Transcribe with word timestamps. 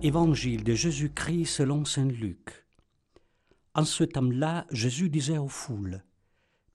Évangile 0.00 0.62
de 0.62 0.74
Jésus-Christ 0.74 1.46
selon 1.46 1.84
Saint 1.84 2.06
Luc. 2.06 2.64
En 3.74 3.84
ce 3.84 4.04
temps-là, 4.04 4.64
Jésus 4.70 5.10
disait 5.10 5.38
aux 5.38 5.48
foules 5.48 6.04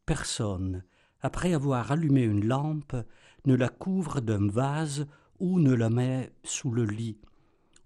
Personne, 0.05 0.83
après 1.21 1.53
avoir 1.53 1.93
allumé 1.93 2.23
une 2.23 2.45
lampe, 2.45 2.97
ne 3.45 3.55
la 3.55 3.69
couvre 3.69 4.19
d'un 4.19 4.49
vase 4.49 5.07
ou 5.39 5.61
ne 5.61 5.73
la 5.73 5.89
met 5.89 6.33
sous 6.43 6.71
le 6.71 6.83
lit. 6.83 7.17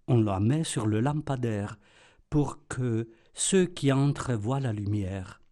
On 0.07 0.19
la 0.19 0.39
met 0.39 0.63
sur 0.63 0.87
le 0.87 1.01
lampadaire 1.01 1.77
pour 2.31 2.67
que 2.67 3.07
ceux 3.35 3.67
qui 3.67 3.91
entrent 3.91 4.33
voient 4.33 4.59
la 4.59 4.73
lumière. 4.73 5.43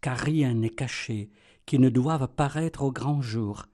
Car 0.00 0.16
rien 0.16 0.54
n'est 0.54 0.70
caché 0.70 1.28
qui 1.66 1.78
ne 1.78 1.90
doive 1.90 2.26
paraître 2.26 2.80
au 2.80 2.90
grand 2.90 3.20
jour, 3.20 3.66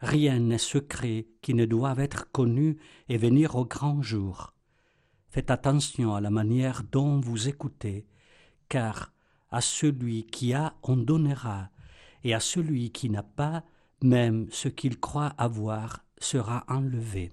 rien 0.00 0.38
n'est 0.38 0.58
secret 0.58 1.26
qui 1.42 1.54
ne 1.54 1.64
doive 1.64 2.00
être 2.00 2.30
connu 2.30 2.78
et 3.08 3.16
venir 3.16 3.56
au 3.56 3.64
grand 3.64 4.02
jour. 4.02 4.54
Faites 5.28 5.50
attention 5.50 6.14
à 6.14 6.20
la 6.20 6.30
manière 6.30 6.82
dont 6.82 7.20
vous 7.20 7.48
écoutez, 7.48 8.06
car 8.68 9.12
à 9.50 9.60
celui 9.60 10.26
qui 10.26 10.54
a 10.54 10.74
on 10.82 10.96
donnera, 10.96 11.70
et 12.24 12.34
à 12.34 12.40
celui 12.40 12.90
qui 12.90 13.10
n'a 13.10 13.22
pas, 13.22 13.62
même 14.02 14.48
ce 14.50 14.68
qu'il 14.68 14.98
croit 14.98 15.32
avoir 15.38 16.04
sera 16.18 16.64
enlevé. 16.68 17.32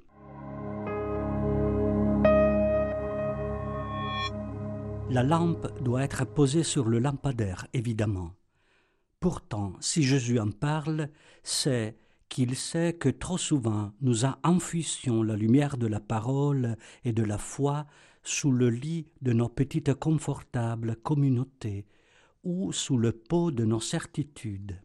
La 5.10 5.24
lampe 5.24 5.68
doit 5.82 6.04
être 6.04 6.26
posée 6.26 6.64
sur 6.64 6.86
le 6.86 7.00
lampadaire, 7.00 7.68
évidemment. 7.74 8.34
Pourtant, 9.20 9.74
si 9.80 10.04
Jésus 10.04 10.40
en 10.40 10.52
parle, 10.52 11.10
c'est 11.44 11.98
qu'il 12.30 12.56
sait 12.56 12.94
que 12.94 13.10
trop 13.10 13.38
souvent 13.38 13.92
nous 14.02 14.26
enfusions 14.44 15.24
la 15.24 15.36
lumière 15.36 15.78
de 15.78 15.88
la 15.88 16.00
parole 16.00 16.78
et 17.04 17.14
de 17.14 17.24
la 17.24 17.38
foi 17.38 17.86
sous 18.24 18.52
le 18.52 18.70
lit 18.70 19.08
de 19.22 19.34
nos 19.34 19.50
petites 19.50 19.94
confortables 19.94 20.96
communautés 20.96 21.86
ou 22.44 22.72
sous 22.72 22.98
le 22.98 23.12
pot 23.12 23.52
de 23.52 23.66
nos 23.66 23.80
certitudes. 23.80 24.82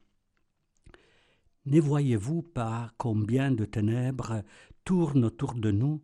Ne 1.66 1.81
voyez-vous 1.81 2.42
pas 2.42 2.92
combien 2.97 3.50
de 3.50 3.64
ténèbres 3.64 4.42
tournent 4.84 5.25
autour 5.25 5.55
de 5.55 5.70
nous? 5.70 6.03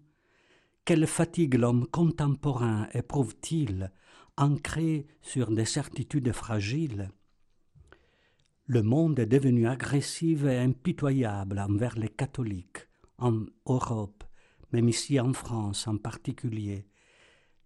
Quelle 0.84 1.06
fatigue 1.06 1.54
l'homme 1.54 1.86
contemporain 1.86 2.88
éprouve-t-il, 2.92 3.90
ancré 4.36 5.06
sur 5.22 5.50
des 5.50 5.64
certitudes 5.64 6.32
fragiles? 6.32 7.10
Le 8.66 8.82
monde 8.82 9.18
est 9.18 9.26
devenu 9.26 9.68
agressif 9.68 10.44
et 10.44 10.58
impitoyable 10.58 11.58
envers 11.58 11.98
les 11.98 12.08
catholiques, 12.08 12.88
en 13.18 13.44
Europe, 13.66 14.24
même 14.72 14.88
ici 14.88 15.20
en 15.20 15.34
France 15.34 15.86
en 15.86 15.98
particulier. 15.98 16.86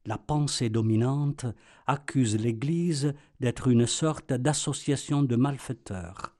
La 0.06 0.18
pensée 0.18 0.70
dominante 0.70 1.46
accuse 1.86 2.36
l'Église 2.36 3.14
d'être 3.38 3.68
une 3.68 3.86
sorte 3.86 4.32
d'association 4.32 5.22
de 5.22 5.36
malfaiteurs. 5.36 6.36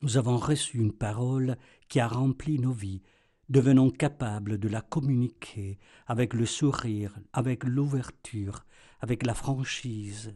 Nous 0.00 0.16
avons 0.16 0.36
reçu 0.36 0.78
une 0.78 0.92
parole 0.92 1.56
qui 1.88 1.98
a 1.98 2.06
rempli 2.06 2.60
nos 2.60 2.72
vies, 2.72 3.02
devenons 3.48 3.90
capables 3.90 4.58
de 4.58 4.68
la 4.68 4.82
communiquer 4.82 5.78
avec 6.06 6.32
le 6.32 6.46
sourire, 6.46 7.18
avec 7.32 7.64
l'ouverture, 7.64 8.64
avec 9.00 9.26
la 9.26 9.34
franchise. 9.34 10.32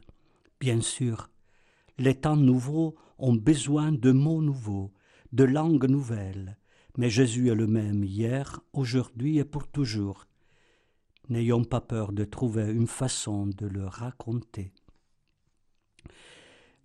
Bien 0.58 0.80
sûr, 0.80 1.28
les 1.98 2.14
temps 2.14 2.36
nouveaux 2.36 2.94
ont 3.18 3.34
besoin 3.34 3.92
de 3.92 4.12
mots 4.12 4.42
nouveaux, 4.42 4.92
de 5.32 5.44
langues 5.44 5.88
nouvelles, 5.88 6.58
mais 6.96 7.10
Jésus 7.10 7.48
est 7.48 7.54
le 7.54 7.66
même 7.66 8.04
hier, 8.04 8.60
aujourd'hui 8.72 9.38
et 9.38 9.44
pour 9.44 9.68
toujours. 9.68 10.26
N'ayons 11.28 11.64
pas 11.64 11.80
peur 11.80 12.12
de 12.12 12.24
trouver 12.24 12.70
une 12.70 12.86
façon 12.86 13.46
de 13.46 13.66
le 13.66 13.86
raconter. 13.86 14.72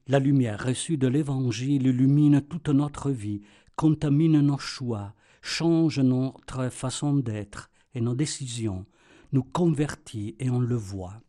La 0.08 0.20
lumière 0.20 0.64
reçue 0.64 0.98
de 0.98 1.08
l'Évangile 1.08 1.88
illumine 1.88 2.42
toute 2.42 2.70
notre 2.70 3.12
vie, 3.12 3.42
contamine 3.76 4.40
nos 4.40 4.58
choix, 4.58 5.14
change 5.42 6.00
notre 6.00 6.70
façon 6.70 7.16
d'être 7.16 7.70
et 7.94 8.00
nos 8.00 8.16
décisions, 8.16 8.86
nous 9.34 9.44
convertit 9.44 10.36
et 10.40 10.50
on 10.50 10.60
le 10.60 10.76
voit. 10.76 11.22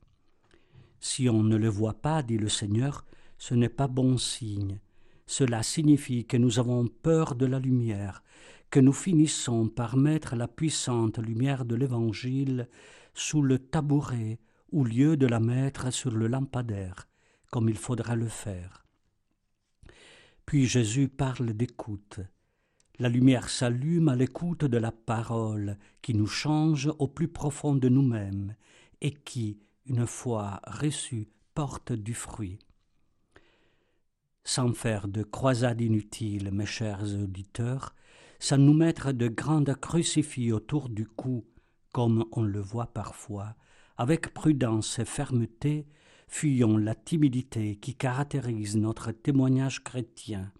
Si 1.00 1.28
on 1.28 1.42
ne 1.42 1.56
le 1.56 1.68
voit 1.68 1.94
pas, 1.94 2.22
dit 2.22 2.38
le 2.38 2.48
Seigneur, 2.48 3.04
ce 3.38 3.54
n'est 3.54 3.68
pas 3.68 3.88
bon 3.88 4.18
signe. 4.18 4.80
Cela 5.26 5.62
signifie 5.62 6.26
que 6.26 6.36
nous 6.36 6.58
avons 6.58 6.86
peur 6.86 7.34
de 7.34 7.46
la 7.46 7.58
lumière, 7.58 8.22
que 8.70 8.80
nous 8.80 8.92
finissons 8.92 9.68
par 9.68 9.96
mettre 9.96 10.36
la 10.36 10.48
puissante 10.48 11.18
lumière 11.18 11.64
de 11.64 11.74
l'Évangile 11.74 12.68
sous 13.14 13.42
le 13.42 13.58
tabouret 13.58 14.38
au 14.72 14.84
lieu 14.84 15.16
de 15.16 15.26
la 15.26 15.40
mettre 15.40 15.92
sur 15.92 16.10
le 16.10 16.26
lampadaire, 16.26 17.08
comme 17.50 17.68
il 17.68 17.76
faudra 17.76 18.16
le 18.16 18.28
faire. 18.28 18.84
Puis 20.44 20.66
Jésus 20.66 21.08
parle 21.08 21.52
d'écoute. 21.52 22.20
La 22.98 23.08
lumière 23.08 23.48
s'allume 23.48 24.08
à 24.08 24.16
l'écoute 24.16 24.64
de 24.64 24.78
la 24.78 24.92
parole 24.92 25.78
qui 26.02 26.14
nous 26.14 26.26
change 26.26 26.90
au 26.98 27.06
plus 27.06 27.28
profond 27.28 27.74
de 27.74 27.88
nous-mêmes 27.88 28.56
et 29.00 29.12
qui, 29.12 29.60
une 29.86 30.06
fois 30.06 30.60
reçue, 30.66 31.28
porte 31.54 31.92
du 31.92 32.14
fruit 32.14 32.58
sans 34.48 34.72
faire 34.72 35.08
de 35.08 35.22
croisade 35.22 35.82
inutile, 35.82 36.48
mes 36.52 36.64
chers 36.64 37.02
auditeurs, 37.02 37.94
sans 38.38 38.56
nous 38.56 38.72
mettre 38.72 39.12
de 39.12 39.28
grandes 39.28 39.74
crucifix 39.78 40.52
autour 40.52 40.88
du 40.88 41.06
cou, 41.06 41.44
comme 41.92 42.24
on 42.32 42.40
le 42.40 42.60
voit 42.60 42.86
parfois, 42.86 43.56
avec 43.98 44.32
prudence 44.32 44.98
et 44.98 45.04
fermeté, 45.04 45.86
fuyons 46.28 46.78
la 46.78 46.94
timidité 46.94 47.76
qui 47.76 47.94
caractérise 47.94 48.78
notre 48.78 49.12
témoignage 49.12 49.84
chrétien, 49.84 50.50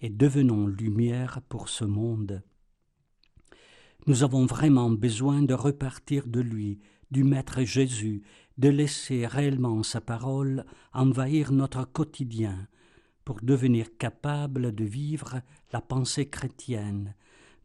et 0.00 0.10
devenons 0.10 0.66
lumière 0.66 1.40
pour 1.48 1.68
ce 1.68 1.84
monde. 1.84 2.42
Nous 4.08 4.24
avons 4.24 4.44
vraiment 4.44 4.90
besoin 4.90 5.42
de 5.42 5.54
repartir 5.54 6.26
de 6.26 6.40
lui, 6.40 6.80
du 7.12 7.22
Maître 7.22 7.62
Jésus, 7.62 8.22
de 8.58 8.70
laisser 8.70 9.24
réellement 9.24 9.84
sa 9.84 10.00
parole 10.00 10.66
envahir 10.92 11.52
notre 11.52 11.84
quotidien, 11.84 12.66
pour 13.24 13.40
devenir 13.42 13.96
capable 13.96 14.74
de 14.74 14.84
vivre 14.84 15.40
la 15.72 15.80
pensée 15.80 16.28
chrétienne, 16.28 17.14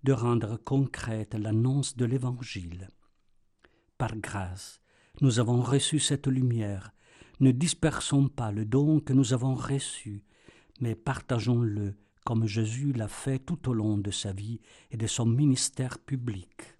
de 0.03 0.13
rendre 0.13 0.57
concrète 0.57 1.33
l'annonce 1.33 1.95
de 1.95 2.05
l'Évangile. 2.05 2.87
Par 3.97 4.15
grâce, 4.15 4.81
nous 5.21 5.39
avons 5.39 5.61
reçu 5.61 5.99
cette 5.99 6.27
lumière. 6.27 6.93
Ne 7.39 7.51
dispersons 7.51 8.29
pas 8.29 8.51
le 8.51 8.65
don 8.65 8.99
que 8.99 9.13
nous 9.13 9.33
avons 9.33 9.55
reçu, 9.55 10.23
mais 10.79 10.95
partageons-le 10.95 11.95
comme 12.25 12.45
Jésus 12.45 12.93
l'a 12.93 13.07
fait 13.07 13.39
tout 13.39 13.69
au 13.69 13.73
long 13.73 13.97
de 13.97 14.11
sa 14.11 14.31
vie 14.31 14.61
et 14.91 14.97
de 14.97 15.07
son 15.07 15.25
ministère 15.25 15.99
public. 15.99 16.78